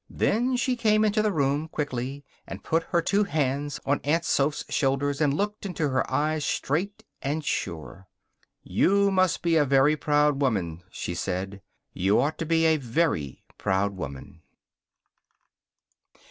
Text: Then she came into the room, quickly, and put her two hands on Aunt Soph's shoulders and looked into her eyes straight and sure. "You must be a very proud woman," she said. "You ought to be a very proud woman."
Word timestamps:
Then 0.09 0.55
she 0.55 0.75
came 0.75 1.05
into 1.05 1.21
the 1.21 1.31
room, 1.31 1.67
quickly, 1.67 2.25
and 2.47 2.63
put 2.63 2.81
her 2.85 3.03
two 3.03 3.23
hands 3.23 3.79
on 3.85 4.01
Aunt 4.03 4.25
Soph's 4.25 4.65
shoulders 4.67 5.21
and 5.21 5.31
looked 5.31 5.63
into 5.63 5.89
her 5.89 6.09
eyes 6.11 6.43
straight 6.43 7.03
and 7.21 7.45
sure. 7.45 8.07
"You 8.63 9.11
must 9.11 9.43
be 9.43 9.57
a 9.57 9.63
very 9.63 9.95
proud 9.95 10.41
woman," 10.41 10.81
she 10.89 11.13
said. 11.13 11.61
"You 11.93 12.19
ought 12.19 12.39
to 12.39 12.47
be 12.47 12.65
a 12.65 12.77
very 12.77 13.43
proud 13.59 13.95
woman." 13.95 14.41